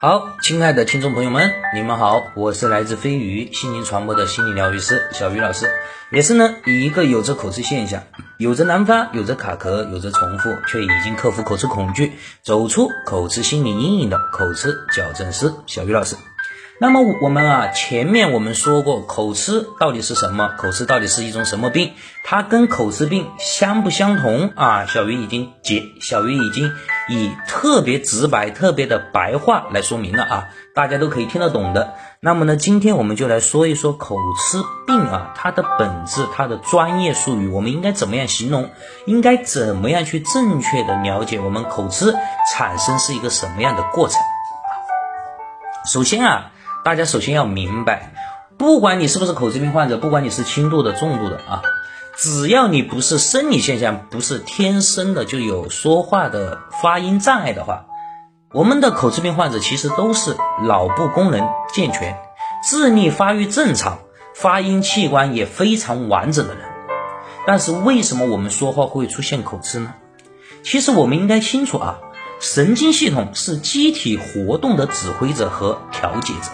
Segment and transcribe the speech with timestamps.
[0.00, 5.68] 好，亲爱的听众朋友们，你们好，我是来自飞鱼心灵传播的心理疗愈师小鱼老师，
[6.12, 8.04] 也是呢，一个有着口吃现象，
[8.38, 12.12] 有着难发，有着卡壳，有着重复，却已经克服口吃恐惧，
[12.44, 16.14] 走出口吃心理阴影的口吃矫正师小鱼老师。
[16.80, 20.48] 那么我们啊，前面我们说过口吃到底是什么？
[20.56, 21.94] 口吃到底是一种什么病？
[22.22, 24.86] 它跟口吃病相不相同啊？
[24.86, 26.72] 小鱼已经解，小鱼已经
[27.08, 31.94] 以特别直白、特别的白话来说明了啊，大家都可以听得懂的。
[32.20, 38.70] 那么呢，今天我们就来说一说口吃病啊，它的本质、它的专业术语，我们应该怎么样形容？
[39.04, 42.14] 应该怎么样去正确的了解我们口吃
[42.54, 44.20] 产生是一个什么样的过程？
[45.84, 46.52] 首先啊。
[46.88, 48.14] 大家首先要明白，
[48.56, 51.60] 不管你是不是口吃病患者，不管你是轻度的、重度的啊，
[52.16, 57.84] 只要你不是生理现象，不是天生的就有说话的发音障碍的话，
[58.54, 62.16] 我们的口吃病患者其实都是脑部功能健全、
[62.66, 63.98] 智力发育正常、
[64.34, 66.64] 发音器官也非常完整的人。
[67.46, 69.92] 但是为什么我们说话会出现口吃呢？
[70.62, 71.98] 其实我们应该清楚啊，
[72.40, 76.48] 神经系统是机体活动的指挥者和调节者。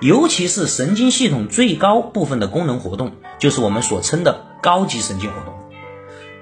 [0.00, 5.54] 尤其是神经系统最高部分的功能活动，就是我们所称的高级神经活动。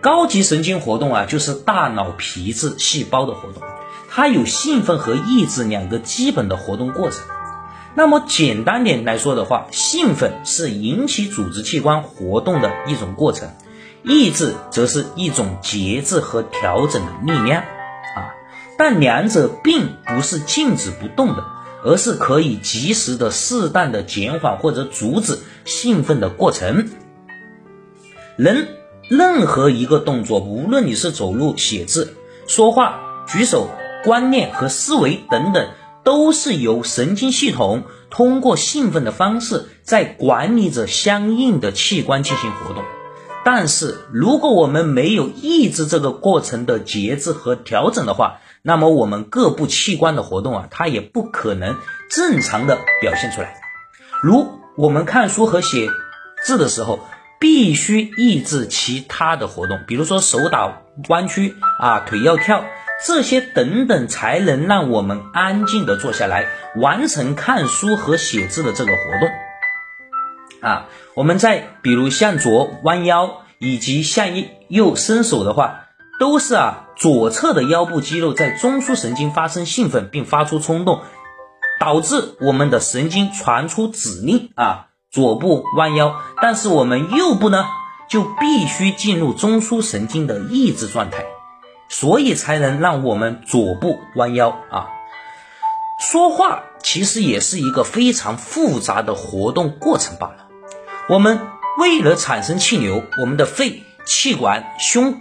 [0.01, 3.65] 高级神经活动啊，就是大脑皮质细胞的活动，
[4.09, 7.21] 它有兴奋和抑制两个基本的活动过程。
[7.97, 13.51] 那么简单点来说的话，兴奋是引起组织器官活动的一种过程，
[14.05, 18.31] 抑制则是一种节制和调整的力量啊。
[18.79, 21.45] 但两者并不是静止不动的。
[21.89, 26.91] 而是可以及时的、适当的减缓或者阻止兴奋的过程。
[28.37, 28.69] 人
[29.09, 32.13] 任何一个动作，无论你是走路、写字、
[32.47, 33.71] 说话、举手、
[34.05, 35.67] 观念和思维等等，
[36.05, 42.85] 都是由神经系统通过兴奋的方式在管理着相应的器官进行活动。
[43.47, 51.77] 但是，如果我们没有抑制这个过程的节制和调整的话，那么我们各部器官的活动啊，它也不可能
[52.11, 53.61] 正常的表现出来。
[54.21, 55.89] 如我们看书和写
[56.45, 57.01] 字的时候，
[57.41, 62.65] 必须抑制其他的活动，比如说手打弯曲啊，腿要跳，
[63.07, 70.69] 这些等等，才能让我们安静的坐下来，完成看书和写字的这个活动。
[70.69, 74.29] 啊，我们再比如向左弯腰以及向
[74.69, 75.85] 右伸手的话。
[76.19, 81.03] 都是啊，左侧的腰部肌肉在中枢神经发生兴奋并发出冲动，
[81.79, 86.21] 导致我们的神经传出指令啊，左部弯腰。
[86.43, 87.67] 但是我们右部呢，
[88.09, 91.25] 就必须进入中枢神经的抑制状态，
[91.89, 94.89] 所以才能让我们左部弯腰啊。
[96.01, 100.49] 说话其实也是一个非常复杂的活动过程罢了。
[101.09, 101.41] 我们
[101.79, 105.21] 为了产生气流，我们的肺、气管、胸。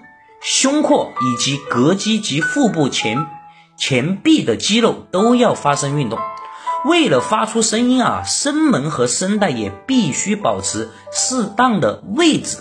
[0.50, 3.28] 胸廓以及膈肌及腹部前
[3.76, 6.18] 前臂的肌肉都要发生运动。
[6.86, 12.60] 为了发出声音啊，声门和声带也必须保持适当的位置。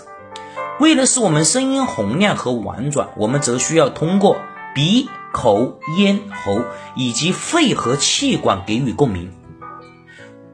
[0.81, 4.35] 为了使我们声音洪亮和婉转，我们则需要通过
[4.75, 6.65] 鼻、口、咽喉
[6.97, 9.31] 以及肺和气管给予共鸣。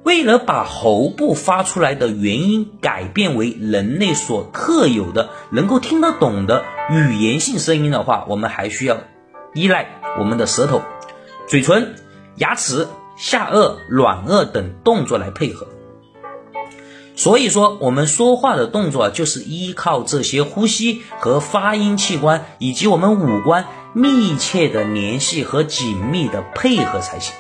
[0.04, 8.98] 为了把喉部发出来的元音改变为人类所特有的、能够听得懂的语言性声音的话，我们还需要
[9.54, 10.82] 依赖我们的舌头、
[11.48, 11.96] 嘴唇、
[12.36, 15.68] 牙齿、下颚、软腭等动作来配合。
[17.16, 27.34] 所以说，我们说话的动作就是依靠这些呼吸和发音器官以及我们五官密切的联系和紧密的配合才行。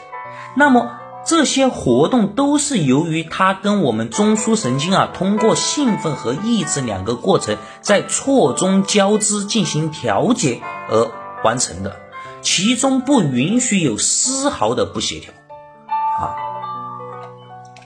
[0.55, 0.99] 那么。
[1.25, 11.11] 这些活动都是由于它跟我们中枢神经啊，通过兴奋和抑制两个过程在错综交织进行调节而
[11.43, 11.95] 完成的，
[12.41, 15.31] 其中不允许有丝毫的不协调
[16.19, 16.35] 啊。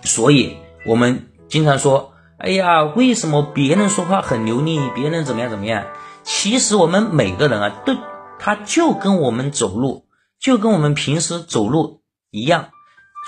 [0.04, 5.86] 所以，我们经常说，哎呀，为什么别人说话很流利，别人怎么样怎么样？
[6.24, 7.94] 其实我们每个人啊，都
[8.40, 10.06] 他就跟我们走路，
[10.40, 12.02] 就跟我们平时走路
[12.32, 12.70] 一样。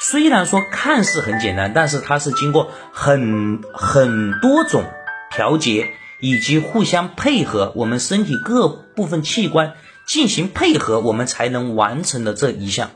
[0.01, 4.85] 虽然说看似很简单，但是它是经过很很多种
[5.29, 5.91] 调节
[6.21, 9.73] 以及互相配合，我们身体各部分器官
[10.07, 12.91] 进行配合，我们才能完成的这一项。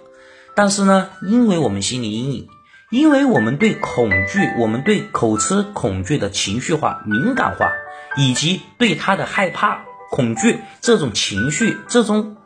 [0.55, 2.47] 但是呢，因为我们心理阴影，
[2.89, 7.71] 因为我们对恐惧，我们对口吃恐惧的情绪化、敏感化，
[8.15, 12.37] 以及对他的害怕、恐惧这种情绪，这种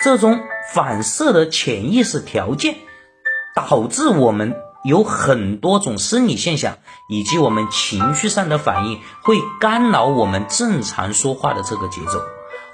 [0.00, 0.40] 这种
[0.72, 2.76] 反射的潜意识条件，
[3.54, 4.54] 导致我们
[4.84, 6.78] 有很多种生理现象
[7.08, 12.20] 以及我们情绪上的反应，会干扰我们正常说话的这个节奏，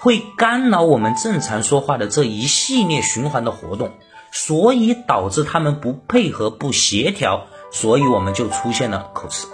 [0.01, 3.93] 会干扰我们正常说话的这一系列循环的活动，
[4.33, 9.47] 所以导致他们不配合、不协调，所以我们就出现了口吃。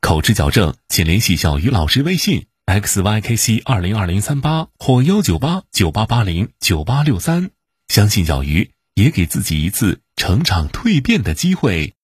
[0.00, 2.46] 口吃矫正，请联系小鱼老师微信。
[2.66, 7.50] xykc 二零二零三八或幺九八九八八零九八六三，
[7.88, 11.94] 相信小鱼，也给自己一次成长蜕变的机会。